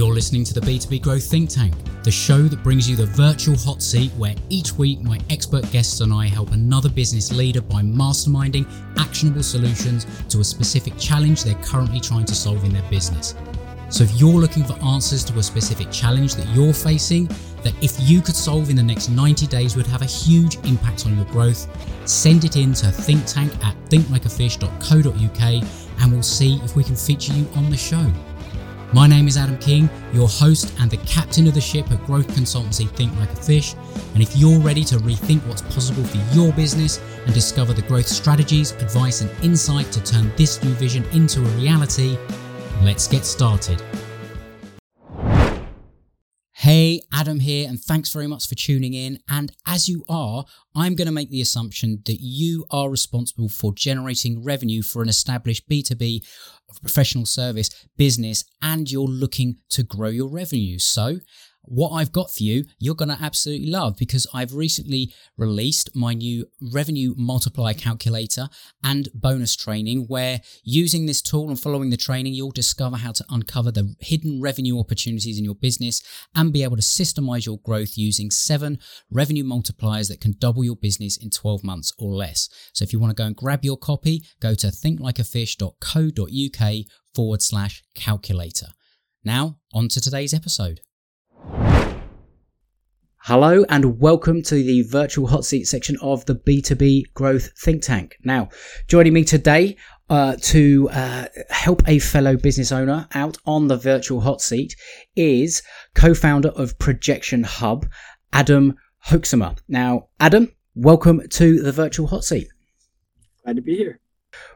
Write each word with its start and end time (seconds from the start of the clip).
You're 0.00 0.14
listening 0.14 0.44
to 0.44 0.54
the 0.54 0.62
B2B 0.62 1.02
Growth 1.02 1.24
Think 1.24 1.50
Tank, 1.50 1.74
the 2.04 2.10
show 2.10 2.44
that 2.44 2.62
brings 2.62 2.88
you 2.88 2.96
the 2.96 3.04
virtual 3.04 3.54
hot 3.54 3.82
seat 3.82 4.10
where 4.12 4.34
each 4.48 4.72
week 4.72 5.02
my 5.02 5.20
expert 5.28 5.70
guests 5.70 6.00
and 6.00 6.10
I 6.10 6.26
help 6.26 6.52
another 6.52 6.88
business 6.88 7.30
leader 7.30 7.60
by 7.60 7.82
masterminding 7.82 8.66
actionable 8.96 9.42
solutions 9.42 10.06
to 10.30 10.40
a 10.40 10.44
specific 10.44 10.96
challenge 10.96 11.44
they're 11.44 11.54
currently 11.56 12.00
trying 12.00 12.24
to 12.24 12.34
solve 12.34 12.64
in 12.64 12.72
their 12.72 12.88
business. 12.88 13.34
So 13.90 14.04
if 14.04 14.18
you're 14.18 14.40
looking 14.40 14.64
for 14.64 14.72
answers 14.82 15.22
to 15.24 15.38
a 15.38 15.42
specific 15.42 15.90
challenge 15.90 16.34
that 16.36 16.48
you're 16.56 16.72
facing, 16.72 17.26
that 17.62 17.74
if 17.82 17.94
you 18.00 18.22
could 18.22 18.36
solve 18.36 18.70
in 18.70 18.76
the 18.76 18.82
next 18.82 19.10
90 19.10 19.48
days 19.48 19.76
would 19.76 19.86
have 19.88 20.00
a 20.00 20.06
huge 20.06 20.56
impact 20.64 21.04
on 21.04 21.14
your 21.14 21.26
growth, 21.26 21.68
send 22.08 22.46
it 22.46 22.56
in 22.56 22.72
to 22.72 22.86
thinktank 22.86 23.52
at 23.62 23.76
thinklikeafish.co.uk 23.90 26.00
and 26.00 26.10
we'll 26.10 26.22
see 26.22 26.58
if 26.64 26.74
we 26.74 26.84
can 26.84 26.96
feature 26.96 27.34
you 27.34 27.46
on 27.54 27.68
the 27.68 27.76
show. 27.76 28.10
My 28.92 29.06
name 29.06 29.28
is 29.28 29.36
Adam 29.36 29.56
King, 29.58 29.88
your 30.12 30.26
host 30.26 30.74
and 30.80 30.90
the 30.90 30.96
captain 30.98 31.46
of 31.46 31.54
the 31.54 31.60
ship 31.60 31.88
at 31.92 32.04
growth 32.06 32.26
consultancy 32.26 32.90
Think 32.90 33.16
Like 33.20 33.30
a 33.30 33.36
Fish. 33.36 33.76
And 34.14 34.22
if 34.22 34.36
you're 34.36 34.58
ready 34.58 34.82
to 34.82 34.96
rethink 34.96 35.46
what's 35.46 35.62
possible 35.62 36.02
for 36.02 36.16
your 36.34 36.52
business 36.54 37.00
and 37.24 37.32
discover 37.32 37.72
the 37.72 37.82
growth 37.82 38.08
strategies, 38.08 38.72
advice, 38.72 39.20
and 39.20 39.30
insight 39.44 39.92
to 39.92 40.02
turn 40.02 40.32
this 40.36 40.60
new 40.64 40.72
vision 40.72 41.04
into 41.12 41.40
a 41.40 41.48
reality, 41.50 42.18
let's 42.82 43.06
get 43.06 43.24
started. 43.24 43.80
Hey, 46.60 47.00
Adam 47.10 47.40
here, 47.40 47.66
and 47.66 47.80
thanks 47.80 48.12
very 48.12 48.26
much 48.26 48.46
for 48.46 48.54
tuning 48.54 48.92
in. 48.92 49.18
And 49.30 49.50
as 49.66 49.88
you 49.88 50.04
are, 50.10 50.44
I'm 50.76 50.94
going 50.94 51.06
to 51.06 51.10
make 51.10 51.30
the 51.30 51.40
assumption 51.40 52.02
that 52.04 52.18
you 52.20 52.66
are 52.70 52.90
responsible 52.90 53.48
for 53.48 53.72
generating 53.72 54.44
revenue 54.44 54.82
for 54.82 55.00
an 55.00 55.08
established 55.08 55.66
B2B 55.70 56.22
professional 56.82 57.24
service 57.24 57.70
business 57.96 58.44
and 58.60 58.90
you're 58.90 59.04
looking 59.08 59.56
to 59.70 59.82
grow 59.82 60.10
your 60.10 60.28
revenue. 60.28 60.78
So, 60.78 61.20
what 61.62 61.90
I've 61.90 62.12
got 62.12 62.30
for 62.30 62.42
you, 62.42 62.64
you're 62.78 62.94
going 62.94 63.10
to 63.10 63.22
absolutely 63.22 63.70
love 63.70 63.96
because 63.98 64.26
I've 64.32 64.54
recently 64.54 65.12
released 65.36 65.94
my 65.94 66.14
new 66.14 66.46
revenue 66.72 67.12
multiplier 67.16 67.74
calculator 67.74 68.48
and 68.82 69.10
bonus 69.14 69.54
training 69.54 70.06
where 70.06 70.40
using 70.64 71.06
this 71.06 71.22
tool 71.22 71.48
and 71.48 71.60
following 71.60 71.90
the 71.90 71.96
training, 71.96 72.34
you'll 72.34 72.50
discover 72.50 72.96
how 72.96 73.12
to 73.12 73.24
uncover 73.30 73.70
the 73.70 73.94
hidden 74.00 74.40
revenue 74.40 74.76
opportunities 74.78 75.38
in 75.38 75.44
your 75.44 75.54
business 75.54 76.02
and 76.34 76.52
be 76.52 76.64
able 76.64 76.76
to 76.76 76.82
systemize 76.82 77.46
your 77.46 77.58
growth 77.58 77.96
using 77.96 78.30
seven 78.30 78.78
revenue 79.10 79.44
multipliers 79.44 80.08
that 80.08 80.20
can 80.20 80.34
double 80.38 80.64
your 80.64 80.76
business 80.76 81.16
in 81.16 81.30
12 81.30 81.62
months 81.62 81.92
or 81.98 82.12
less. 82.12 82.48
So 82.72 82.82
if 82.82 82.92
you 82.92 82.98
want 82.98 83.16
to 83.16 83.22
go 83.22 83.26
and 83.26 83.36
grab 83.36 83.64
your 83.64 83.76
copy, 83.76 84.24
go 84.40 84.54
to 84.54 84.66
thinklikeafish.co.uk 84.68 86.86
forward 87.14 87.42
slash 87.42 87.82
calculator. 87.94 88.68
Now, 89.24 89.58
on 89.72 89.88
to 89.88 90.00
today's 90.00 90.32
episode. 90.32 90.80
Hello 93.24 93.66
and 93.68 94.00
welcome 94.00 94.40
to 94.44 94.54
the 94.54 94.80
virtual 94.80 95.26
hot 95.26 95.44
seat 95.44 95.66
section 95.66 95.94
of 96.00 96.24
the 96.24 96.36
B2B 96.36 97.12
Growth 97.12 97.50
Think 97.58 97.82
Tank. 97.82 98.16
Now, 98.24 98.48
joining 98.88 99.12
me 99.12 99.24
today 99.24 99.76
uh, 100.08 100.36
to 100.40 100.88
uh, 100.90 101.26
help 101.50 101.82
a 101.86 101.98
fellow 101.98 102.38
business 102.38 102.72
owner 102.72 103.06
out 103.12 103.36
on 103.44 103.68
the 103.68 103.76
virtual 103.76 104.22
hot 104.22 104.40
seat 104.40 104.74
is 105.16 105.62
co-founder 105.94 106.48
of 106.48 106.78
Projection 106.78 107.42
Hub, 107.42 107.84
Adam 108.32 108.76
Hoeksema. 109.08 109.58
Now, 109.68 110.08
Adam, 110.18 110.52
welcome 110.74 111.20
to 111.28 111.60
the 111.60 111.72
virtual 111.72 112.06
hot 112.06 112.24
seat. 112.24 112.48
Glad 113.44 113.56
to 113.56 113.62
be 113.62 113.76
here. 113.76 114.00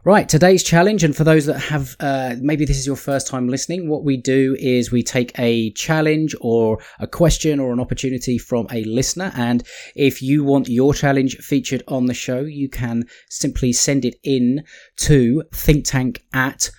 Right, 0.04 0.28
today's 0.28 0.62
challenge, 0.62 1.02
and 1.02 1.16
for 1.16 1.24
those 1.24 1.46
that 1.46 1.58
have 1.58 1.96
uh, 1.98 2.36
maybe 2.38 2.66
this 2.66 2.78
is 2.78 2.86
your 2.86 2.94
first 2.94 3.26
time 3.26 3.48
listening, 3.48 3.88
what 3.88 4.04
we 4.04 4.18
do 4.18 4.54
is 4.58 4.92
we 4.92 5.02
take 5.02 5.32
a 5.38 5.70
challenge 5.70 6.34
or 6.40 6.78
a 7.00 7.06
question 7.06 7.58
or 7.58 7.72
an 7.72 7.80
opportunity 7.80 8.36
from 8.36 8.66
a 8.70 8.84
listener. 8.84 9.32
And 9.34 9.66
if 9.96 10.20
you 10.20 10.44
want 10.44 10.68
your 10.68 10.92
challenge 10.92 11.38
featured 11.38 11.82
on 11.88 12.04
the 12.06 12.14
show, 12.14 12.40
you 12.40 12.68
can 12.68 13.04
simply 13.30 13.72
send 13.72 14.04
it 14.04 14.16
in 14.22 14.64
to 14.98 15.42
thinktank 15.52 16.20
at 16.34 16.70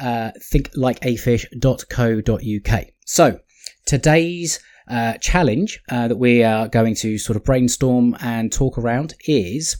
uh, 0.00 0.30
thinklikeafish.co.uk. 0.52 2.84
So 3.04 3.40
today's 3.84 4.58
uh, 4.88 5.18
challenge 5.18 5.80
uh, 5.90 6.08
that 6.08 6.16
we 6.16 6.42
are 6.42 6.66
going 6.66 6.94
to 6.96 7.18
sort 7.18 7.36
of 7.36 7.44
brainstorm 7.44 8.16
and 8.20 8.50
talk 8.50 8.78
around 8.78 9.14
is 9.26 9.76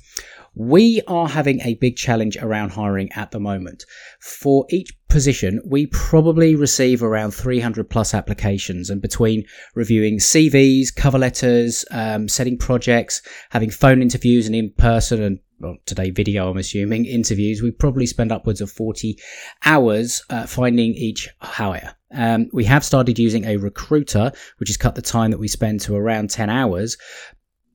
we 0.55 1.01
are 1.07 1.29
having 1.29 1.61
a 1.61 1.75
big 1.75 1.97
challenge 1.97 2.37
around 2.37 2.71
hiring 2.71 3.11
at 3.13 3.31
the 3.31 3.41
moment. 3.41 3.85
For 4.21 4.67
each 4.71 4.97
position, 5.09 5.61
we 5.65 5.87
probably 5.87 6.55
receive 6.55 7.03
around 7.03 7.33
300 7.33 7.89
plus 7.89 8.15
applications, 8.15 8.91
and 8.91 9.01
between 9.01 9.45
reviewing 9.75 10.19
CVs, 10.19 10.95
cover 10.95 11.19
letters, 11.19 11.85
um, 11.91 12.29
setting 12.29 12.59
projects, 12.59 13.23
having 13.51 13.71
phone 13.71 14.03
interviews 14.03 14.47
and 14.47 14.55
in 14.55 14.71
person 14.71 15.23
and 15.23 15.39
well, 15.61 15.77
today 15.85 16.11
video, 16.11 16.51
I'm 16.51 16.57
assuming, 16.57 17.05
interviews, 17.05 17.61
we 17.61 17.71
probably 17.71 18.07
spend 18.07 18.33
upwards 18.33 18.63
of 18.63 18.71
40 18.71 19.19
hours 19.67 20.23
uh, 20.31 20.47
finding 20.47 20.95
each 20.95 21.29
hire. 21.43 21.95
Um, 22.13 22.49
we 22.53 22.65
have 22.65 22.85
started 22.85 23.19
using 23.19 23.45
a 23.45 23.59
recruiter, 23.59 24.33
which 24.57 24.71
has 24.71 24.79
cut 24.79 24.95
the 24.95 25.03
time 25.03 25.31
that 25.31 25.39
we 25.39 25.49
spend 25.49 25.81
to 25.81 25.95
around 25.95 26.31
10 26.31 26.49
hours, 26.49 26.97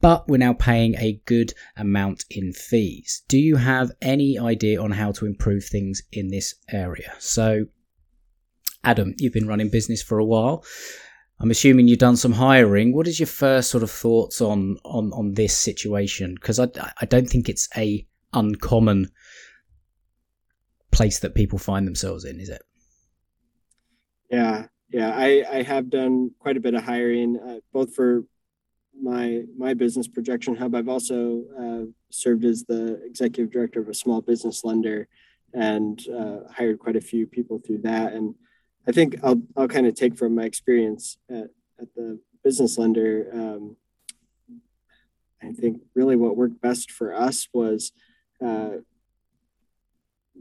but 0.06 0.28
we're 0.28 0.38
now 0.38 0.54
paying 0.54 0.94
a 1.00 1.20
good 1.26 1.52
amount 1.78 2.26
in 2.30 2.54
fees. 2.54 3.24
Do 3.28 3.40
you 3.40 3.56
have 3.56 3.92
any 4.04 4.38
idea 4.38 4.80
on 4.80 4.92
how 4.92 5.12
to 5.14 5.26
improve 5.26 5.66
things 5.66 6.04
in 6.12 6.28
this 6.28 6.54
area? 6.70 7.12
So, 7.18 7.66
Adam, 8.84 9.16
you've 9.18 9.34
been 9.34 9.48
running 9.48 9.70
business 9.70 10.04
for 10.04 10.20
a 10.20 10.24
while. 10.24 10.64
I'm 11.40 11.50
assuming 11.50 11.88
you've 11.88 11.98
done 11.98 12.18
some 12.18 12.34
hiring. 12.34 12.94
What 12.94 13.08
is 13.08 13.20
your 13.20 13.26
first 13.26 13.72
sort 13.72 13.82
of 13.82 13.90
thoughts 13.90 14.42
on 14.42 14.78
on 14.86 15.12
on 15.12 15.34
this 15.34 15.58
situation? 15.58 16.36
Because 16.36 16.60
I 16.60 16.68
I 17.02 17.08
don't 17.08 17.28
think 17.28 17.50
it's 17.50 17.68
a 17.76 18.06
uncommon 18.32 19.10
place 20.92 21.18
that 21.22 21.34
people 21.34 21.58
find 21.58 21.88
themselves 21.88 22.26
in, 22.26 22.40
is 22.40 22.50
it? 22.50 22.62
Yeah, 24.30 24.68
yeah. 24.92 25.16
I 25.16 25.44
I 25.52 25.62
have 25.64 25.90
done 25.90 26.30
quite 26.38 26.58
a 26.58 26.60
bit 26.60 26.76
of 26.76 26.84
hiring, 26.84 27.40
uh, 27.44 27.58
both 27.74 27.96
for 27.96 28.26
my 29.02 29.44
my 29.58 29.74
business 29.74 30.08
projection 30.08 30.56
hub. 30.56 30.76
I've 30.76 30.90
also 30.90 31.44
uh, 31.60 31.92
served 32.10 32.46
as 32.46 32.64
the 32.64 33.02
executive 33.04 33.52
director 33.52 33.82
of 33.82 33.90
a 33.90 33.94
small 33.94 34.22
business 34.22 34.64
lender 34.64 35.08
and 35.54 36.02
uh, 36.10 36.40
hired 36.52 36.80
quite 36.80 36.96
a 36.96 37.02
few 37.02 37.28
people 37.28 37.60
through 37.60 37.80
that. 37.80 38.14
And 38.14 38.36
i 38.88 38.92
think 38.92 39.16
i'll, 39.24 39.42
I'll 39.58 39.68
kind 39.68 39.88
of 39.88 39.96
take 39.96 40.16
from 40.16 40.36
my 40.36 40.44
experience 40.44 41.18
at, 41.30 41.50
at 41.80 41.94
the 41.96 42.20
business 42.44 42.78
lender 42.78 43.28
um, 43.34 43.76
i 45.42 45.52
think 45.52 45.82
really 45.96 46.16
what 46.16 46.38
worked 46.38 46.62
best 46.62 46.92
for 46.92 47.14
us 47.14 47.48
was 47.52 47.92
uh, 48.46 48.78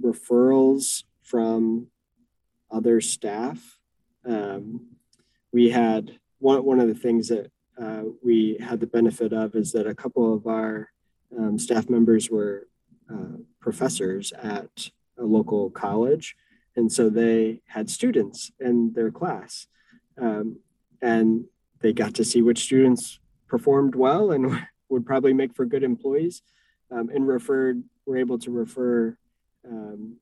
referrals 0.03 1.05
from 1.23 1.89
other 2.71 3.01
staff. 3.01 3.79
Um, 4.27 4.89
we 5.53 5.71
had 5.71 6.19
one, 6.39 6.65
one 6.65 6.81
of 6.81 6.89
the 6.89 6.95
things 6.95 7.29
that 7.29 7.51
uh, 7.81 8.03
we 8.23 8.57
had 8.61 8.81
the 8.81 8.87
benefit 8.87 9.33
of 9.33 9.55
is 9.55 9.73
that 9.73 9.87
a 9.87 9.95
couple 9.95 10.35
of 10.35 10.47
our 10.47 10.91
um, 11.37 11.59
staff 11.59 11.91
members 11.91 12.31
were 12.31 12.69
uh, 13.13 13.39
professors 13.61 14.33
at 14.33 14.91
a 15.19 15.25
local 15.25 15.71
college. 15.71 16.37
And 16.77 16.91
so 16.91 17.09
they 17.09 17.63
had 17.67 17.91
students 17.91 18.51
in 18.61 18.93
their 18.95 19.11
class. 19.11 19.67
Um, 20.21 20.59
and 21.03 21.45
they 21.81 21.93
got 21.93 22.15
to 22.15 22.25
see 22.25 22.43
which 22.43 22.65
students 22.65 23.19
performed 23.47 23.95
well 23.95 24.33
and 24.33 24.67
would 24.89 25.07
probably 25.07 25.33
make 25.33 25.55
for 25.55 25.65
good 25.65 25.83
employees 25.83 26.43
um, 26.91 27.11
and 27.13 27.27
referred 27.27 27.83
were 28.07 28.17
able 28.17 28.39
to 28.39 28.51
refer 28.51 29.17
um, 29.69 30.17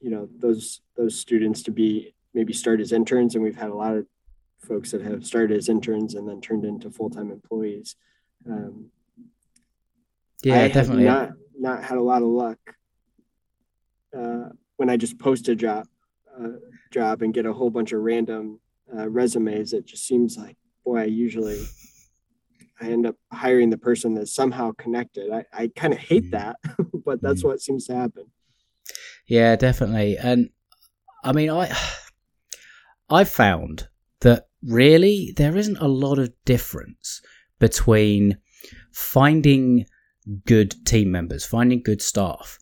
you 0.00 0.10
know 0.10 0.28
those 0.38 0.80
those 0.96 1.18
students 1.18 1.62
to 1.62 1.70
be 1.70 2.14
maybe 2.34 2.52
start 2.52 2.80
as 2.80 2.92
interns 2.92 3.34
and 3.34 3.42
we've 3.42 3.56
had 3.56 3.70
a 3.70 3.74
lot 3.74 3.96
of 3.96 4.06
folks 4.66 4.90
that 4.90 5.02
have 5.02 5.24
started 5.24 5.56
as 5.56 5.68
interns 5.68 6.14
and 6.14 6.28
then 6.28 6.40
turned 6.40 6.64
into 6.64 6.90
full-time 6.90 7.30
employees. 7.30 7.96
Um, 8.48 8.90
yeah, 10.42 10.62
I 10.62 10.68
definitely. 10.68 11.04
Not 11.04 11.32
not 11.58 11.82
had 11.82 11.98
a 11.98 12.02
lot 12.02 12.22
of 12.22 12.28
luck 12.28 12.58
uh, 14.16 14.50
when 14.76 14.90
I 14.90 14.96
just 14.96 15.18
post 15.18 15.48
a 15.48 15.56
job 15.56 15.86
uh, 16.38 16.48
job 16.92 17.22
and 17.22 17.32
get 17.32 17.46
a 17.46 17.52
whole 17.52 17.70
bunch 17.70 17.92
of 17.92 18.02
random 18.02 18.60
uh, 18.94 19.08
resumes. 19.08 19.72
It 19.72 19.86
just 19.86 20.06
seems 20.06 20.36
like 20.36 20.56
boy, 20.84 21.00
I 21.00 21.04
usually 21.04 21.60
I 22.80 22.90
end 22.90 23.06
up 23.06 23.16
hiring 23.32 23.70
the 23.70 23.78
person 23.78 24.14
that's 24.14 24.34
somehow 24.34 24.72
connected. 24.72 25.32
I, 25.32 25.44
I 25.52 25.70
kind 25.74 25.92
of 25.92 25.98
hate 25.98 26.26
mm. 26.26 26.30
that, 26.32 26.56
but 27.04 27.22
that's 27.22 27.42
mm. 27.42 27.46
what 27.46 27.60
seems 27.60 27.86
to 27.86 27.94
happen. 27.94 28.26
Yeah, 29.26 29.56
definitely. 29.56 30.16
And 30.16 30.50
I 31.24 31.32
mean, 31.32 31.50
I 31.50 31.76
I 33.10 33.24
found 33.24 33.88
really 34.66 35.32
there 35.36 35.56
isn't 35.56 35.78
a 35.78 35.88
lot 35.88 36.18
of 36.18 36.32
difference 36.44 37.22
between 37.58 38.38
finding 38.92 39.86
good 40.44 40.74
team 40.84 41.10
members, 41.10 41.44
finding 41.44 41.82
good 41.82 42.02
staff, 42.02 42.58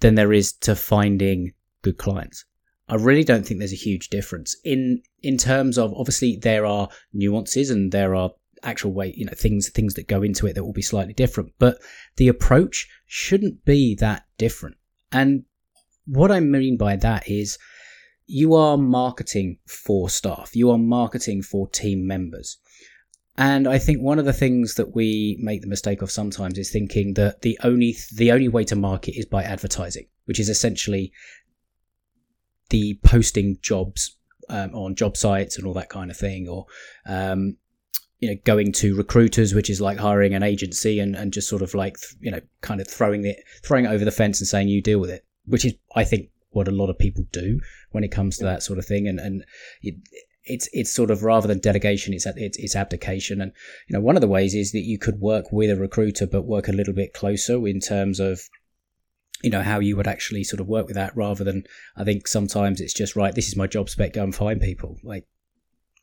than 0.00 0.14
there 0.14 0.32
is 0.32 0.52
to 0.52 0.74
finding 0.74 1.52
good 1.82 1.98
clients. 1.98 2.44
I 2.88 2.94
really 2.94 3.24
don't 3.24 3.46
think 3.46 3.60
there's 3.60 3.72
a 3.72 3.76
huge 3.76 4.08
difference 4.08 4.56
in 4.64 5.02
in 5.22 5.36
terms 5.36 5.76
of 5.76 5.92
obviously 5.94 6.38
there 6.40 6.64
are 6.64 6.88
nuances 7.12 7.70
and 7.70 7.92
there 7.92 8.14
are 8.14 8.30
actual 8.62 8.92
way 8.92 9.14
you 9.16 9.24
know 9.24 9.32
things 9.36 9.68
things 9.68 9.94
that 9.94 10.08
go 10.08 10.22
into 10.22 10.46
it 10.46 10.54
that 10.54 10.64
will 10.64 10.72
be 10.72 10.82
slightly 10.82 11.12
different, 11.12 11.52
but 11.58 11.78
the 12.16 12.28
approach 12.28 12.88
shouldn't 13.06 13.64
be 13.64 13.94
that 13.96 14.24
different. 14.38 14.76
And 15.12 15.44
what 16.06 16.30
I 16.30 16.40
mean 16.40 16.76
by 16.76 16.96
that 16.96 17.28
is 17.28 17.58
you 18.28 18.54
are 18.54 18.76
marketing 18.76 19.58
for 19.66 20.08
staff, 20.10 20.54
you 20.54 20.70
are 20.70 20.78
marketing 20.78 21.42
for 21.42 21.66
team 21.68 22.06
members. 22.06 22.58
And 23.38 23.66
I 23.66 23.78
think 23.78 24.02
one 24.02 24.18
of 24.18 24.24
the 24.24 24.32
things 24.32 24.74
that 24.74 24.94
we 24.94 25.38
make 25.40 25.62
the 25.62 25.68
mistake 25.68 26.02
of 26.02 26.10
sometimes 26.10 26.58
is 26.58 26.70
thinking 26.70 27.14
that 27.14 27.42
the 27.42 27.58
only 27.62 27.96
the 28.14 28.30
only 28.32 28.48
way 28.48 28.64
to 28.64 28.76
market 28.76 29.16
is 29.16 29.24
by 29.24 29.44
advertising, 29.44 30.08
which 30.26 30.38
is 30.38 30.48
essentially 30.48 31.12
the 32.70 32.98
posting 33.02 33.58
jobs 33.62 34.16
um, 34.50 34.74
on 34.74 34.94
job 34.94 35.16
sites 35.16 35.56
and 35.56 35.66
all 35.66 35.74
that 35.74 35.88
kind 35.88 36.10
of 36.10 36.16
thing, 36.16 36.48
or 36.48 36.66
um, 37.06 37.56
you 38.18 38.28
know 38.28 38.36
going 38.44 38.72
to 38.72 38.96
recruiters, 38.96 39.54
which 39.54 39.70
is 39.70 39.80
like 39.80 39.98
hiring 39.98 40.34
an 40.34 40.42
agency 40.42 40.98
and, 40.98 41.14
and 41.14 41.32
just 41.32 41.48
sort 41.48 41.62
of 41.62 41.74
like 41.74 41.96
you 42.20 42.30
know 42.30 42.40
kind 42.60 42.80
of 42.80 42.88
throwing 42.88 43.24
it 43.24 43.38
throwing 43.62 43.84
it 43.84 43.90
over 43.90 44.04
the 44.04 44.10
fence 44.10 44.40
and 44.40 44.48
saying 44.48 44.68
you 44.68 44.82
deal 44.82 44.98
with 44.98 45.10
it, 45.10 45.24
which 45.46 45.64
is 45.64 45.74
I 45.94 46.02
think 46.02 46.28
what 46.50 46.68
a 46.68 46.72
lot 46.72 46.90
of 46.90 46.98
people 46.98 47.24
do 47.32 47.60
when 47.90 48.04
it 48.04 48.12
comes 48.12 48.38
to 48.38 48.44
that 48.44 48.62
sort 48.62 48.78
of 48.78 48.86
thing, 48.86 49.06
and 49.06 49.18
and 49.18 49.44
it, 49.82 49.96
it's 50.44 50.68
it's 50.72 50.92
sort 50.92 51.10
of 51.10 51.22
rather 51.22 51.46
than 51.46 51.60
delegation, 51.60 52.14
it's 52.14 52.26
it's, 52.26 52.58
it's 52.58 52.76
abdication. 52.76 53.40
And 53.40 53.52
you 53.86 53.94
know, 53.94 54.00
one 54.00 54.16
of 54.16 54.20
the 54.20 54.28
ways 54.28 54.54
is 54.54 54.72
that 54.72 54.84
you 54.84 54.98
could 54.98 55.20
work 55.20 55.52
with 55.52 55.70
a 55.70 55.76
recruiter, 55.76 56.26
but 56.26 56.46
work 56.46 56.68
a 56.68 56.72
little 56.72 56.94
bit 56.94 57.12
closer 57.12 57.66
in 57.66 57.80
terms 57.80 58.18
of 58.18 58.40
you 59.42 59.50
know 59.50 59.62
how 59.62 59.78
you 59.78 59.96
would 59.96 60.08
actually 60.08 60.42
sort 60.44 60.60
of 60.60 60.66
work 60.66 60.86
with 60.86 60.96
that, 60.96 61.16
rather 61.16 61.44
than 61.44 61.64
I 61.96 62.04
think 62.04 62.26
sometimes 62.26 62.80
it's 62.80 62.94
just 62.94 63.16
right. 63.16 63.34
This 63.34 63.48
is 63.48 63.56
my 63.56 63.66
job 63.66 63.88
spec. 63.88 64.14
Go 64.14 64.24
and 64.24 64.34
find 64.34 64.60
people. 64.60 64.96
Like 65.02 65.26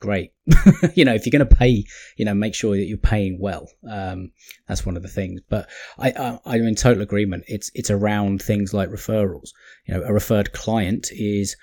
great. 0.05 0.31
you 0.95 1.03
know, 1.03 1.15
if 1.15 1.25
you're 1.25 1.31
going 1.31 1.47
to 1.47 1.55
pay, 1.55 1.83
you 2.15 2.25
know, 2.25 2.33
make 2.35 2.53
sure 2.53 2.75
that 2.75 2.85
you're 2.85 2.97
paying 2.97 3.39
well. 3.39 3.67
Um, 3.89 4.31
that's 4.67 4.85
one 4.85 4.95
of 4.95 5.03
the 5.03 5.09
things. 5.09 5.41
But 5.49 5.67
I, 5.97 6.11
I, 6.11 6.39
I'm 6.45 6.67
in 6.67 6.75
total 6.75 7.01
agreement. 7.01 7.43
It's 7.47 7.71
it's 7.73 7.89
around 7.89 8.41
things 8.41 8.73
like 8.73 8.89
referrals. 8.89 9.49
You 9.87 9.95
know, 9.95 10.03
a 10.03 10.13
referred 10.13 10.53
client 10.53 11.09
is 11.11 11.55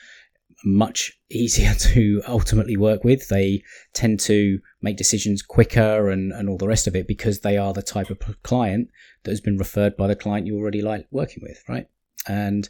much 0.64 1.12
easier 1.30 1.74
to 1.78 2.22
ultimately 2.26 2.76
work 2.76 3.04
with. 3.04 3.28
They 3.28 3.62
tend 3.94 4.18
to 4.20 4.58
make 4.80 4.96
decisions 4.96 5.42
quicker 5.42 6.10
and, 6.10 6.32
and 6.32 6.48
all 6.48 6.58
the 6.58 6.68
rest 6.68 6.86
of 6.86 6.96
it 6.96 7.06
because 7.06 7.40
they 7.40 7.56
are 7.56 7.72
the 7.72 7.82
type 7.82 8.10
of 8.10 8.42
client 8.42 8.88
that 9.22 9.30
has 9.30 9.40
been 9.40 9.56
referred 9.56 9.96
by 9.96 10.08
the 10.08 10.16
client 10.16 10.46
you 10.46 10.56
already 10.56 10.82
like 10.82 11.06
working 11.10 11.42
with, 11.42 11.62
right? 11.68 11.86
And 12.26 12.68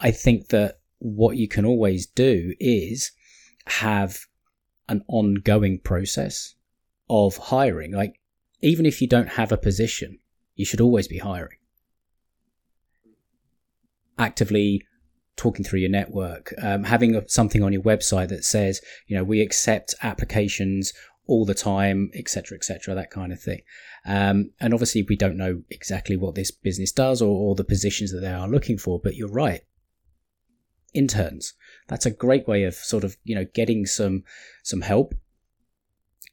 I 0.00 0.10
think 0.10 0.48
that 0.48 0.80
what 0.98 1.36
you 1.36 1.48
can 1.48 1.64
always 1.64 2.06
do 2.06 2.54
is 2.60 3.12
have 3.66 4.18
an 4.92 5.02
ongoing 5.08 5.78
process 5.80 6.54
of 7.10 7.36
hiring. 7.36 7.92
Like, 7.92 8.20
even 8.60 8.86
if 8.86 9.02
you 9.02 9.08
don't 9.08 9.30
have 9.30 9.50
a 9.50 9.56
position, 9.56 10.20
you 10.54 10.64
should 10.64 10.80
always 10.80 11.08
be 11.08 11.18
hiring. 11.18 11.56
Actively 14.18 14.82
talking 15.34 15.64
through 15.64 15.80
your 15.80 15.90
network, 15.90 16.52
um, 16.62 16.84
having 16.84 17.20
something 17.26 17.62
on 17.62 17.72
your 17.72 17.82
website 17.82 18.28
that 18.28 18.44
says, 18.44 18.80
you 19.06 19.16
know, 19.16 19.24
we 19.24 19.40
accept 19.40 19.94
applications 20.02 20.92
all 21.26 21.46
the 21.46 21.54
time, 21.54 22.10
etc., 22.14 22.56
etc., 22.56 22.94
that 22.94 23.10
kind 23.10 23.32
of 23.32 23.40
thing. 23.40 23.62
Um, 24.04 24.50
and 24.60 24.74
obviously, 24.74 25.02
we 25.08 25.16
don't 25.16 25.36
know 25.36 25.62
exactly 25.70 26.16
what 26.16 26.34
this 26.34 26.50
business 26.50 26.92
does 26.92 27.22
or, 27.22 27.34
or 27.34 27.54
the 27.54 27.64
positions 27.64 28.12
that 28.12 28.20
they 28.20 28.32
are 28.32 28.48
looking 28.48 28.76
for, 28.76 29.00
but 29.00 29.16
you're 29.16 29.28
right. 29.28 29.62
Interns. 30.92 31.54
That's 31.92 32.06
a 32.06 32.10
great 32.10 32.48
way 32.48 32.64
of 32.64 32.72
sort 32.74 33.04
of, 33.04 33.18
you 33.22 33.34
know, 33.34 33.44
getting 33.52 33.84
some 33.84 34.24
some 34.62 34.80
help, 34.80 35.14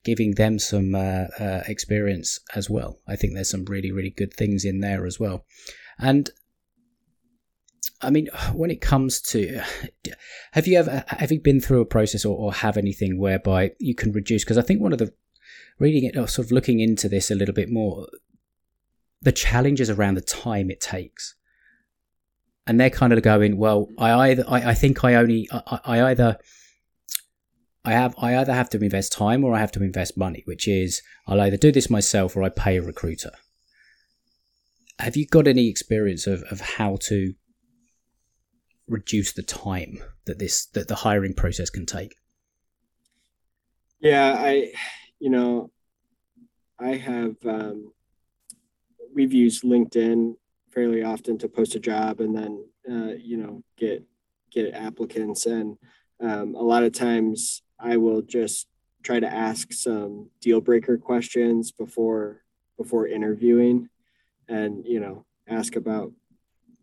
giving 0.05 0.35
them 0.35 0.57
some 0.57 0.95
uh, 0.95 1.25
uh, 1.37 1.63
experience 1.67 2.39
as 2.55 2.69
well. 2.69 3.01
I 3.09 3.17
think 3.17 3.33
there's 3.33 3.49
some 3.49 3.65
really, 3.65 3.91
really 3.91 4.09
good 4.09 4.33
things 4.33 4.63
in 4.63 4.79
there 4.79 5.05
as 5.05 5.19
well. 5.19 5.43
And 5.99 6.29
I 8.01 8.09
mean, 8.09 8.29
when 8.53 8.71
it 8.71 8.79
comes 8.79 9.19
to, 9.33 9.61
have 10.53 10.65
you 10.65 10.79
ever 10.79 11.03
have 11.07 11.29
you 11.29 11.41
been 11.41 11.59
through 11.59 11.81
a 11.81 11.85
process 11.85 12.23
or, 12.23 12.37
or 12.37 12.53
have 12.53 12.77
anything 12.77 13.19
whereby 13.19 13.73
you 13.79 13.93
can 13.93 14.13
reduce? 14.13 14.45
Because 14.45 14.57
I 14.57 14.61
think 14.61 14.79
one 14.79 14.93
of 14.93 14.99
the 14.99 15.13
reading 15.77 16.05
it 16.05 16.15
or 16.15 16.25
sort 16.25 16.47
of 16.47 16.53
looking 16.53 16.79
into 16.79 17.09
this 17.09 17.29
a 17.29 17.35
little 17.35 17.53
bit 17.53 17.69
more, 17.69 18.07
the 19.21 19.33
challenges 19.33 19.89
around 19.89 20.13
the 20.13 20.21
time 20.21 20.71
it 20.71 20.79
takes, 20.79 21.35
and 22.69 22.79
they're 22.79 22.91
kind 22.91 23.11
of 23.11 23.23
going, 23.23 23.57
well, 23.57 23.89
I 23.97 24.29
either 24.29 24.43
I, 24.47 24.69
I 24.69 24.73
think 24.75 25.03
I 25.03 25.15
only 25.15 25.49
I, 25.51 25.79
I 25.85 26.01
either 26.11 26.37
I 27.83 27.93
have 27.93 28.13
I 28.19 28.37
either 28.37 28.53
have 28.53 28.69
to 28.69 28.77
invest 28.77 29.11
time 29.11 29.43
or 29.43 29.55
I 29.55 29.59
have 29.59 29.71
to 29.71 29.81
invest 29.81 30.15
money, 30.15 30.43
which 30.45 30.67
is 30.67 31.01
I'll 31.25 31.41
either 31.41 31.57
do 31.57 31.71
this 31.71 31.89
myself 31.89 32.35
or 32.35 32.43
I 32.43 32.49
pay 32.49 32.77
a 32.77 32.83
recruiter. 32.83 33.31
Have 34.99 35.17
you 35.17 35.25
got 35.25 35.47
any 35.47 35.67
experience 35.67 36.27
of, 36.27 36.43
of 36.51 36.61
how 36.61 36.97
to 37.07 37.33
reduce 38.87 39.31
the 39.33 39.41
time 39.41 39.97
that 40.27 40.37
this 40.37 40.67
that 40.67 40.87
the 40.87 40.95
hiring 40.95 41.33
process 41.33 41.69
can 41.69 41.85
take 41.85 42.15
yeah 43.99 44.33
i 44.35 44.71
you 45.19 45.29
know 45.29 45.69
i 46.79 46.95
have 46.95 47.35
um, 47.45 47.93
we've 49.13 49.31
used 49.31 49.61
linkedin 49.61 50.33
fairly 50.71 51.03
often 51.03 51.37
to 51.37 51.47
post 51.47 51.75
a 51.75 51.79
job 51.79 52.19
and 52.19 52.35
then 52.35 52.65
uh, 52.89 53.13
you 53.17 53.37
know 53.37 53.63
get 53.77 54.03
get 54.51 54.73
applicants 54.73 55.45
and 55.45 55.77
um, 56.21 56.55
a 56.55 56.61
lot 56.61 56.83
of 56.83 56.91
times 56.91 57.61
i 57.79 57.97
will 57.97 58.21
just 58.21 58.67
try 59.03 59.19
to 59.19 59.27
ask 59.27 59.71
some 59.71 60.29
deal 60.41 60.59
breaker 60.61 60.97
questions 60.97 61.71
before 61.71 62.43
before 62.77 63.07
interviewing 63.07 63.89
and 64.47 64.85
you 64.85 64.99
know 64.99 65.25
ask 65.47 65.75
about 65.75 66.11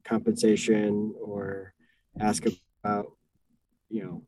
compensation 0.06 1.14
or 1.20 1.74
ask 2.18 2.44
about, 2.82 3.12
you 3.88 4.04
know, 4.04 4.22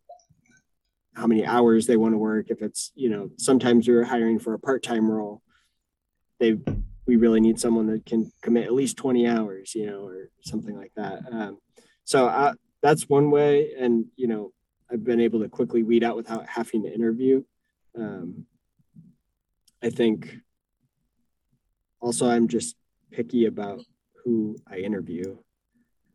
how 1.14 1.26
many 1.26 1.44
hours 1.44 1.87
they 1.87 1.96
want 1.96 2.14
to 2.14 2.19
work. 2.19 2.50
If 2.50 2.62
it's, 2.62 2.93
you 2.94 3.08
know, 3.08 3.31
sometimes 3.38 3.88
we're 3.88 4.04
hiring 4.04 4.38
for 4.38 4.54
a 4.54 4.58
part-time 4.58 5.11
role, 5.11 5.43
they 6.38 6.58
we 7.08 7.16
really 7.16 7.40
need 7.40 7.58
someone 7.58 7.87
that 7.87 8.05
can 8.05 8.31
commit 8.43 8.66
at 8.66 8.75
least 8.75 8.99
20 8.99 9.26
hours, 9.26 9.75
you 9.75 9.87
know, 9.87 10.06
or 10.06 10.28
something 10.43 10.76
like 10.76 10.93
that. 10.94 11.20
Um, 11.32 11.58
so 12.05 12.26
I, 12.26 12.49
uh, 12.49 12.52
that's 12.82 13.08
one 13.08 13.31
way. 13.31 13.72
And, 13.78 14.05
you 14.14 14.28
know, 14.28 14.52
I've 14.93 15.02
been 15.02 15.20
able 15.20 15.40
to 15.40 15.49
quickly 15.49 15.82
weed 15.82 16.05
out 16.05 16.16
without 16.16 16.47
having 16.47 16.82
to 16.82 16.94
interview. 16.94 17.42
Um, 17.99 18.44
I 19.82 19.88
think 19.88 20.37
also 21.99 22.28
I'm 22.28 22.47
just 22.47 22.76
picky 23.11 23.47
about 23.47 23.80
who 24.23 24.56
I 24.71 24.76
interview. 24.76 25.38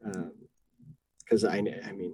Um, 0.06 0.34
because 1.20 1.44
I, 1.44 1.58
I 1.58 1.91
mean, 1.91 2.13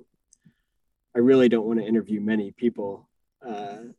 I 1.14 1.20
really 1.20 1.50
don't 1.50 1.66
want 1.66 1.80
to 1.80 1.86
interview 1.86 2.22
many 2.22 2.52
people 2.52 3.10
uh, 3.46 3.92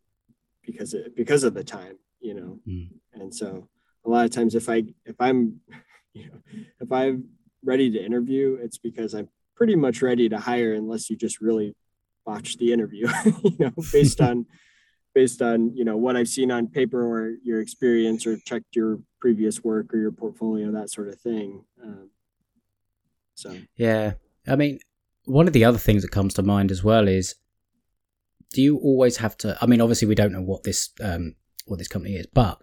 because 0.62 0.95
it, 0.95 1.14
because 1.14 1.45
of 1.45 1.52
the 1.52 1.64
time, 1.64 1.99
you 2.21 2.33
know. 2.33 2.59
Mm. 2.66 2.88
And 3.12 3.35
so 3.35 3.69
a 4.04 4.11
lot 4.11 4.25
of 4.25 4.30
times, 4.30 4.54
if 4.54 4.69
I 4.69 4.85
if 5.04 5.16
I'm, 5.21 5.61
you 6.12 6.26
know, 6.26 6.40
if 6.80 6.90
I'm 6.90 7.30
ready 7.64 7.90
to 7.90 8.04
interview, 8.04 8.59
it's 8.61 8.78
because 8.78 9.14
I'm 9.14 9.28
pretty 9.57 9.76
much 9.76 10.02
ready 10.02 10.28
to 10.28 10.38
hire, 10.38 10.73
unless 10.73 11.11
you 11.11 11.16
just 11.16 11.40
really 11.40 11.75
botch 12.25 12.57
the 12.57 12.73
interview, 12.73 13.09
you 13.45 13.57
know, 13.59 13.73
based 13.92 14.21
on 14.21 14.47
based 15.14 15.42
on 15.42 15.75
you 15.75 15.85
know 15.85 15.97
what 15.97 16.16
I've 16.16 16.28
seen 16.28 16.50
on 16.50 16.69
paper 16.69 17.04
or 17.04 17.35
your 17.42 17.61
experience 17.61 18.26
or 18.26 18.37
checked 18.38 18.76
your 18.76 19.00
previous 19.21 19.62
work 19.62 19.92
or 19.92 19.99
your 19.99 20.12
portfolio, 20.12 20.71
that 20.73 20.90
sort 20.90 21.09
of 21.09 21.21
thing. 21.21 21.64
Um, 21.83 22.11
so 23.35 23.57
yeah, 23.76 24.14
I 24.47 24.57
mean, 24.57 24.80
one 25.25 25.47
of 25.47 25.52
the 25.52 25.64
other 25.64 25.78
things 25.78 26.02
that 26.02 26.11
comes 26.11 26.35
to 26.35 26.42
mind 26.42 26.71
as 26.71 26.83
well 26.83 27.09
is 27.09 27.35
do 28.52 28.62
you 28.62 28.76
always 28.78 29.19
have 29.19 29.37
to 29.37 29.57
i 29.61 29.66
mean 29.66 29.80
obviously 29.80 30.09
we 30.09 30.14
don't 30.14 30.33
know 30.33 30.42
what 30.42 30.64
this 30.64 30.90
um, 31.02 31.35
what 31.66 31.78
this 31.78 31.88
company 31.88 32.14
is 32.14 32.26
but 32.26 32.61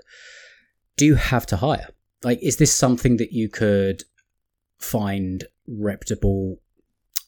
do 0.97 1.05
you 1.05 1.15
have 1.15 1.45
to 1.45 1.57
hire 1.57 1.89
like 2.23 2.39
is 2.41 2.57
this 2.57 2.75
something 2.75 3.17
that 3.17 3.31
you 3.31 3.47
could 3.49 4.03
find 4.79 5.45
reputable 5.67 6.59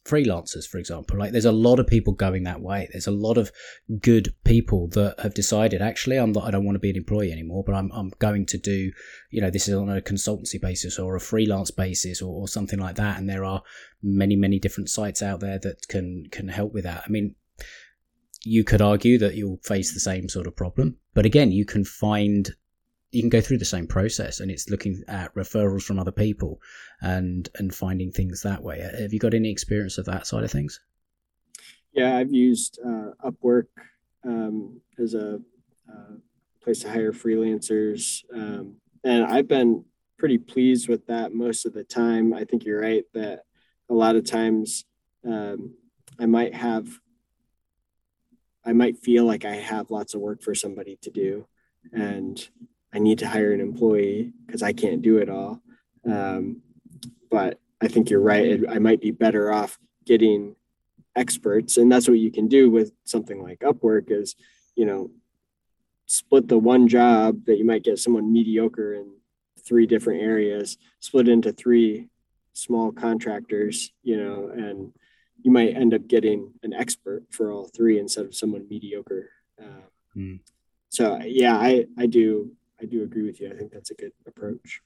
freelancers, 0.09 0.67
for 0.67 0.79
example. 0.79 1.17
Like 1.19 1.31
there's 1.31 1.45
a 1.45 1.51
lot 1.51 1.79
of 1.79 1.87
people 1.87 2.13
going 2.13 2.43
that 2.43 2.61
way. 2.61 2.89
There's 2.91 3.07
a 3.07 3.11
lot 3.11 3.37
of 3.37 3.51
good 4.01 4.33
people 4.43 4.87
that 4.89 5.19
have 5.19 5.33
decided 5.33 5.81
actually 5.81 6.17
I'm 6.17 6.31
not, 6.31 6.45
I 6.45 6.51
don't 6.51 6.65
want 6.65 6.75
to 6.75 6.79
be 6.79 6.89
an 6.89 6.95
employee 6.95 7.31
anymore, 7.31 7.63
but 7.63 7.75
I'm 7.75 7.91
I'm 7.91 8.11
going 8.19 8.45
to 8.47 8.57
do, 8.57 8.91
you 9.29 9.41
know, 9.41 9.49
this 9.49 9.67
is 9.67 9.75
on 9.75 9.89
a 9.89 10.01
consultancy 10.01 10.59
basis 10.59 10.97
or 10.97 11.15
a 11.15 11.21
freelance 11.21 11.71
basis 11.71 12.21
or, 12.21 12.33
or 12.33 12.47
something 12.47 12.79
like 12.79 12.95
that. 12.95 13.17
And 13.17 13.29
there 13.29 13.45
are 13.45 13.61
many 14.01 14.35
many 14.35 14.59
different 14.59 14.89
sites 14.89 15.21
out 15.21 15.41
there 15.41 15.59
that 15.59 15.87
can 15.87 16.25
can 16.31 16.47
help 16.47 16.73
with 16.73 16.85
that. 16.85 17.03
I 17.05 17.09
mean, 17.09 17.35
you 18.43 18.63
could 18.63 18.81
argue 18.81 19.17
that 19.19 19.35
you'll 19.35 19.59
face 19.63 19.93
the 19.93 19.99
same 19.99 20.29
sort 20.29 20.47
of 20.47 20.55
problem, 20.55 20.97
but 21.13 21.25
again, 21.25 21.51
you 21.51 21.65
can 21.65 21.85
find 21.85 22.49
you 23.11 23.21
can 23.21 23.29
go 23.29 23.41
through 23.41 23.57
the 23.57 23.65
same 23.65 23.87
process 23.87 24.39
and 24.39 24.51
it's 24.51 24.69
looking 24.69 25.03
at 25.07 25.33
referrals 25.35 25.83
from 25.83 25.99
other 25.99 26.11
people 26.11 26.59
and 27.01 27.49
and 27.55 27.73
finding 27.73 28.11
things 28.11 28.41
that 28.41 28.61
way 28.61 28.79
have 28.79 29.13
you 29.13 29.19
got 29.19 29.33
any 29.33 29.49
experience 29.49 29.97
of 29.97 30.05
that 30.05 30.27
side 30.27 30.43
of 30.43 30.51
things 30.51 30.79
Yeah, 31.93 32.17
I've 32.17 32.31
used 32.31 32.79
uh, 32.85 33.11
Upwork 33.23 33.65
um, 34.23 34.79
as 34.97 35.13
a 35.13 35.41
uh, 35.91 36.15
place 36.61 36.81
to 36.81 36.89
hire 36.89 37.11
freelancers, 37.11 38.23
um, 38.33 38.75
and 39.03 39.25
I've 39.25 39.47
been 39.47 39.85
pretty 40.17 40.37
pleased 40.37 40.87
with 40.87 41.07
that 41.07 41.33
most 41.33 41.65
of 41.65 41.73
the 41.73 41.83
time. 41.83 42.33
I 42.33 42.43
think 42.43 42.63
you're 42.63 42.81
right 42.81 43.05
that 43.13 43.43
a 43.89 43.93
lot 43.93 44.15
of 44.15 44.25
times 44.25 44.85
um, 45.25 45.73
I 46.19 46.25
might 46.25 46.53
have, 46.53 46.87
I 48.63 48.73
might 48.73 48.97
feel 48.97 49.25
like 49.25 49.45
I 49.45 49.55
have 49.55 49.89
lots 49.89 50.13
of 50.13 50.21
work 50.21 50.43
for 50.43 50.53
somebody 50.53 50.97
to 51.01 51.09
do, 51.09 51.47
and 51.91 52.47
I 52.93 52.99
need 52.99 53.19
to 53.19 53.27
hire 53.27 53.53
an 53.53 53.61
employee 53.61 54.33
because 54.45 54.63
I 54.63 54.73
can't 54.73 55.01
do 55.01 55.17
it 55.17 55.29
all. 55.29 55.61
Um, 56.05 56.61
but 57.29 57.59
I 57.81 57.87
think 57.87 58.09
you're 58.09 58.21
right. 58.21 58.61
I 58.67 58.79
might 58.79 59.01
be 59.01 59.11
better 59.11 59.51
off 59.51 59.77
getting 60.05 60.55
experts, 61.15 61.77
and 61.77 61.91
that's 61.91 62.07
what 62.07 62.19
you 62.19 62.31
can 62.31 62.47
do 62.47 62.69
with 62.69 62.91
something 63.03 63.41
like 63.41 63.59
Upwork. 63.59 64.11
Is 64.11 64.35
you 64.75 64.85
know 64.85 65.11
split 66.05 66.47
the 66.47 66.57
one 66.57 66.87
job 66.87 67.45
that 67.45 67.57
you 67.57 67.65
might 67.65 67.83
get 67.83 67.99
someone 67.99 68.33
mediocre 68.33 68.93
in 68.93 69.11
three 69.63 69.85
different 69.85 70.21
areas, 70.23 70.77
split 70.99 71.27
into 71.27 71.51
three 71.51 72.09
small 72.53 72.91
contractors, 72.91 73.91
you 74.01 74.17
know, 74.17 74.49
and 74.51 74.91
you 75.43 75.51
might 75.51 75.75
end 75.75 75.93
up 75.93 76.07
getting 76.07 76.51
an 76.63 76.73
expert 76.73 77.23
for 77.29 77.51
all 77.51 77.67
three 77.67 77.99
instead 77.99 78.25
of 78.25 78.35
someone 78.35 78.67
mediocre. 78.69 79.29
Uh, 79.61 79.85
mm. 80.15 80.39
So 80.89 81.19
yeah, 81.23 81.55
I 81.55 81.85
I 81.97 82.07
do 82.07 82.51
I 82.81 82.85
do 82.85 83.03
agree 83.03 83.23
with 83.23 83.39
you. 83.41 83.51
I 83.51 83.57
think 83.57 83.71
that's 83.71 83.91
a 83.91 83.95
good 83.95 84.11
approach. 84.27 84.81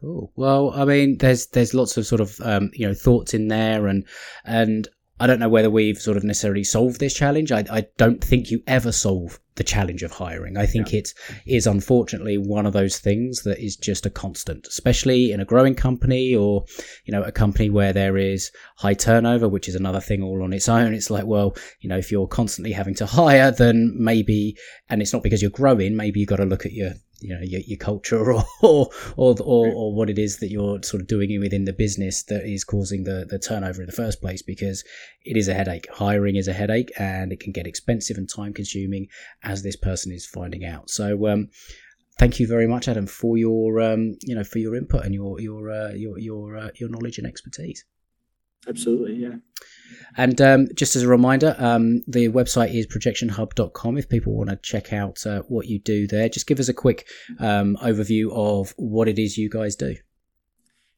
Cool. 0.00 0.32
Well, 0.36 0.72
I 0.74 0.84
mean, 0.84 1.18
there's 1.18 1.46
there's 1.48 1.74
lots 1.74 1.96
of 1.96 2.06
sort 2.06 2.20
of 2.20 2.40
um, 2.42 2.70
you 2.74 2.86
know 2.86 2.94
thoughts 2.94 3.34
in 3.34 3.48
there, 3.48 3.86
and 3.86 4.04
and 4.44 4.88
I 5.20 5.26
don't 5.26 5.38
know 5.38 5.50
whether 5.50 5.70
we've 5.70 5.98
sort 5.98 6.16
of 6.16 6.24
necessarily 6.24 6.64
solved 6.64 6.98
this 6.98 7.14
challenge. 7.14 7.52
I, 7.52 7.64
I 7.70 7.86
don't 7.98 8.24
think 8.24 8.50
you 8.50 8.62
ever 8.66 8.90
solve 8.90 9.38
the 9.56 9.64
challenge 9.64 10.02
of 10.02 10.12
hiring. 10.12 10.56
I 10.56 10.64
think 10.64 10.90
yeah. 10.90 11.00
it 11.00 11.12
is 11.44 11.66
unfortunately 11.66 12.38
one 12.38 12.64
of 12.64 12.72
those 12.72 12.98
things 12.98 13.42
that 13.42 13.62
is 13.62 13.76
just 13.76 14.06
a 14.06 14.10
constant, 14.10 14.66
especially 14.66 15.32
in 15.32 15.40
a 15.40 15.44
growing 15.44 15.74
company 15.74 16.34
or, 16.34 16.64
you 17.04 17.12
know, 17.12 17.22
a 17.22 17.32
company 17.32 17.68
where 17.68 17.92
there 17.92 18.16
is 18.16 18.50
high 18.78 18.94
turnover, 18.94 19.46
which 19.46 19.68
is 19.68 19.74
another 19.74 20.00
thing 20.00 20.22
all 20.22 20.42
on 20.42 20.54
its 20.54 20.70
own. 20.70 20.94
It's 20.94 21.10
like, 21.10 21.26
well, 21.26 21.54
you 21.80 21.90
know, 21.90 21.98
if 21.98 22.10
you're 22.10 22.26
constantly 22.26 22.72
having 22.72 22.94
to 22.94 23.04
hire, 23.04 23.50
then 23.50 23.92
maybe, 23.94 24.56
and 24.88 25.02
it's 25.02 25.12
not 25.12 25.22
because 25.22 25.42
you're 25.42 25.50
growing, 25.50 25.94
maybe 25.94 26.20
you've 26.20 26.30
got 26.30 26.36
to 26.36 26.46
look 26.46 26.64
at 26.64 26.72
your 26.72 26.92
you 27.20 27.34
know 27.34 27.42
your, 27.42 27.60
your 27.60 27.78
culture 27.78 28.32
or 28.32 28.44
or, 28.62 28.88
or 29.16 29.34
or 29.40 29.94
what 29.94 30.10
it 30.10 30.18
is 30.18 30.38
that 30.38 30.50
you're 30.50 30.82
sort 30.82 31.00
of 31.00 31.06
doing 31.06 31.38
within 31.40 31.64
the 31.64 31.72
business 31.72 32.22
that 32.24 32.44
is 32.44 32.64
causing 32.64 33.04
the 33.04 33.26
the 33.28 33.38
turnover 33.38 33.82
in 33.82 33.86
the 33.86 33.92
first 33.92 34.20
place 34.20 34.42
because 34.42 34.84
it 35.24 35.36
is 35.36 35.48
a 35.48 35.54
headache. 35.54 35.86
Hiring 35.92 36.36
is 36.36 36.48
a 36.48 36.52
headache 36.52 36.90
and 36.98 37.32
it 37.32 37.40
can 37.40 37.52
get 37.52 37.66
expensive 37.66 38.16
and 38.16 38.28
time 38.28 38.52
consuming 38.52 39.08
as 39.42 39.62
this 39.62 39.76
person 39.76 40.12
is 40.12 40.26
finding 40.26 40.64
out. 40.64 40.90
So 40.90 41.28
um 41.28 41.48
thank 42.18 42.38
you 42.38 42.46
very 42.46 42.66
much 42.66 42.86
adam 42.86 43.06
for 43.06 43.38
your 43.38 43.80
um 43.80 44.14
you 44.22 44.34
know 44.34 44.44
for 44.44 44.58
your 44.58 44.74
input 44.74 45.04
and 45.04 45.14
your 45.14 45.40
your 45.40 45.70
uh, 45.70 45.90
your 45.90 46.18
your 46.18 46.56
uh, 46.56 46.70
your 46.74 46.90
knowledge 46.90 47.18
and 47.18 47.26
expertise 47.26 47.84
absolutely 48.68 49.14
yeah 49.14 49.36
and 50.16 50.40
um, 50.40 50.68
just 50.74 50.96
as 50.96 51.02
a 51.02 51.08
reminder, 51.08 51.54
um, 51.58 52.02
the 52.06 52.28
website 52.28 52.74
is 52.74 52.86
projectionhub.com. 52.86 53.96
If 53.96 54.08
people 54.08 54.34
want 54.34 54.50
to 54.50 54.56
check 54.56 54.92
out 54.92 55.24
uh, 55.26 55.42
what 55.42 55.66
you 55.66 55.78
do 55.78 56.06
there, 56.06 56.28
just 56.28 56.46
give 56.46 56.58
us 56.58 56.68
a 56.68 56.74
quick 56.74 57.08
um, 57.38 57.76
overview 57.82 58.30
of 58.32 58.74
what 58.76 59.08
it 59.08 59.18
is 59.18 59.36
you 59.36 59.48
guys 59.48 59.76
do. 59.76 59.96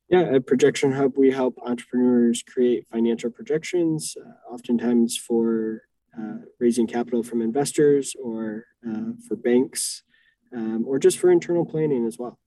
Yeah, 0.09 0.35
at 0.35 0.47
Projection 0.47 0.92
Hub, 0.92 1.16
we 1.16 1.31
help 1.31 1.57
entrepreneurs 1.64 2.42
create 2.42 2.87
financial 2.92 3.31
projections, 3.31 4.14
uh, 4.21 4.52
oftentimes 4.52 5.16
for 5.16 5.83
uh, 6.19 6.45
raising 6.61 6.87
capital 6.87 7.23
from 7.23 7.40
investors 7.40 8.14
or 8.23 8.66
uh, 8.87 9.12
for 9.26 9.37
banks 9.37 10.02
um, 10.54 10.85
or 10.87 10.99
just 10.99 11.19
for 11.19 11.31
internal 11.31 11.64
planning 11.64 12.07
as 12.07 12.19
well. 12.19 12.38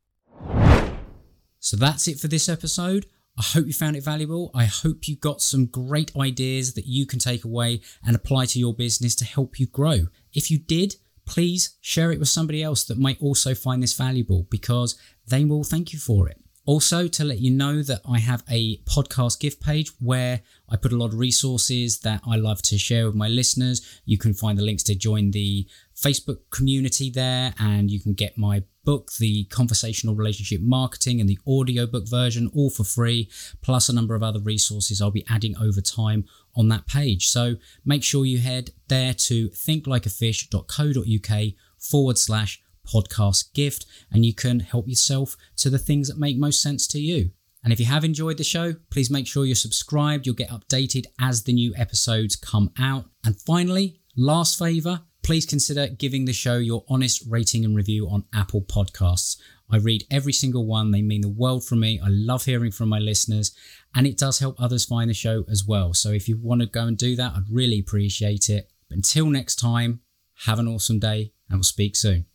So 1.60 1.76
that's 1.76 2.08
it 2.08 2.20
for 2.20 2.28
this 2.28 2.48
episode. 2.48 3.08
I 3.38 3.44
hope 3.44 3.68
you 3.68 3.74
found 3.74 3.98
it 3.98 4.04
valuable. 4.04 4.50
I 4.54 4.66
hope 4.66 5.08
you 5.08 5.18
got 5.18 5.42
some 5.42 5.66
great 5.66 6.16
ideas 6.16 6.74
that 6.74 6.86
you 6.86 7.06
can 7.06 7.20
take 7.20 7.44
away 7.44 7.82
and 8.06 8.16
apply 8.16 8.46
to 8.48 8.60
your 8.60 8.74
business 8.74 9.14
to 9.16 9.26
help 9.26 9.60
you 9.60 9.68
grow. 9.68 10.08
If 10.34 10.50
you 10.50 10.58
did, 10.58 10.96
please 11.26 11.76
share 11.82 12.12
it 12.12 12.20
with 12.20 12.30
somebody 12.30 12.64
else 12.64 12.86
that 12.86 12.98
might 12.98 13.22
also 13.22 13.54
find 13.54 13.84
this 13.84 13.94
valuable 13.94 14.48
because 14.50 14.98
they 15.28 15.44
will 15.44 15.64
thank 15.64 15.92
you 15.92 16.00
for 16.00 16.30
it. 16.30 16.40
Also, 16.68 17.08
to 17.08 17.24
let 17.24 17.40
you 17.40 17.52
know 17.52 17.84
that 17.84 18.02
I 18.10 18.18
have 18.18 18.44
a 18.50 18.78
podcast 18.86 19.40
gift 19.40 19.62
page 19.62 19.92
where 20.00 20.42
I 20.68 20.78
put 20.78 20.92
a 20.92 20.98
lot 20.98 21.14
of 21.14 21.20
resources 21.20 22.00
that 22.00 22.22
I 22.28 22.38
love 22.38 22.64
to 22.64 22.80
share 22.80 23.06
with 23.06 23.14
my 23.14 23.28
listeners. 23.28 24.02
You 24.06 24.18
can 24.18 24.34
find 24.34 24.58
the 24.58 24.64
links 24.64 24.82
to 24.84 24.96
join 24.96 25.30
the 25.30 25.68
Facebook 25.96 26.40
community 26.50 27.12
there, 27.12 27.54
and 27.60 27.92
you 27.92 28.00
can 28.00 28.14
get 28.14 28.36
my 28.36 28.64
book, 28.84 29.12
The 29.20 29.44
Conversational 29.46 30.16
Relationship 30.16 30.62
Marketing, 30.62 31.22
and 31.22 31.30
the 31.30 31.38
audiobook 31.46 32.08
version, 32.08 32.50
all 32.56 32.72
for 32.72 32.84
free, 32.84 33.30
plus 33.62 33.88
a 33.88 33.94
number 33.94 34.16
of 34.16 34.24
other 34.24 34.40
resources 34.40 35.02
I'll 35.02 35.12
be 35.12 35.26
adding 35.30 35.56
over 35.58 35.82
time 35.82 36.26
on 36.56 36.70
that 36.70 36.88
page. 36.88 37.28
So 37.28 37.58
make 37.86 38.04
sure 38.04 38.26
you 38.26 38.40
head 38.40 38.72
there 38.88 39.14
to 39.14 39.50
thinklikeafish.co.uk 39.50 41.54
forward 41.78 42.18
slash 42.18 42.64
podcast 42.86 43.54
gift, 43.54 43.86
and 44.12 44.26
you 44.26 44.34
can 44.34 44.60
help 44.60 44.88
yourself 44.88 45.36
to 45.58 45.70
the 45.70 45.80
things 45.80 46.08
that 46.08 46.18
make 46.18 46.38
most 46.38 46.62
sense 46.62 46.88
to 46.88 47.00
you. 47.00 47.32
And 47.64 47.74
if 47.74 47.80
you 47.80 47.88
have 47.88 48.04
enjoyed 48.04 48.38
the 48.38 48.44
show, 48.44 48.76
please 48.92 49.10
make 49.10 49.26
sure 49.26 49.44
you're 49.44 49.56
subscribed. 49.56 50.26
You'll 50.28 50.36
get 50.36 50.52
updated 50.52 51.06
as 51.20 51.44
the 51.44 51.54
new 51.54 51.74
episodes 51.76 52.36
come 52.36 52.72
out. 52.78 53.06
And 53.26 53.42
finally, 53.42 54.02
last 54.16 54.60
favor, 54.60 55.02
please 55.24 55.48
consider 55.48 55.88
giving 55.88 56.26
the 56.26 56.34
show 56.34 56.58
your 56.58 56.86
honest 56.88 57.24
rating 57.28 57.66
and 57.66 57.76
review 57.76 58.08
on 58.08 58.26
Apple 58.36 58.62
Podcasts. 58.62 59.38
I 59.68 59.78
read 59.78 60.04
every 60.12 60.32
single 60.32 60.68
one, 60.68 60.92
they 60.92 61.02
mean 61.02 61.22
the 61.22 61.28
world 61.28 61.66
for 61.66 61.76
me. 61.76 62.00
I 62.00 62.08
love 62.10 62.46
hearing 62.46 62.72
from 62.72 62.88
my 62.88 63.00
listeners, 63.00 63.56
and 63.96 64.06
it 64.06 64.16
does 64.16 64.38
help 64.38 64.62
others 64.62 64.86
find 64.86 65.10
the 65.10 65.16
show 65.16 65.44
as 65.50 65.66
well. 65.66 65.96
So 65.96 66.12
if 66.12 66.30
you 66.30 66.38
want 66.38 66.62
to 66.62 66.68
go 66.68 66.84
and 66.84 66.96
do 66.96 67.16
that, 67.16 67.34
I'd 67.36 67.50
really 67.50 67.80
appreciate 67.80 68.48
it. 68.48 68.72
But 68.88 68.98
until 68.98 69.26
next 69.26 69.56
time, 69.56 70.02
have 70.46 70.60
an 70.60 70.68
awesome 70.68 71.00
day, 71.00 71.34
and 71.50 71.58
we'll 71.58 71.64
speak 71.64 71.96
soon. 71.96 72.28